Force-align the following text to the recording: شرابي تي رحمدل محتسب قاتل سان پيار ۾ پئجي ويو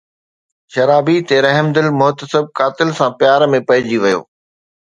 شرابي 0.73 1.17
تي 1.27 1.37
رحمدل 1.45 1.85
محتسب 1.99 2.43
قاتل 2.57 2.89
سان 2.99 3.09
پيار 3.19 3.41
۾ 3.55 3.61
پئجي 3.69 3.97
ويو 4.03 4.21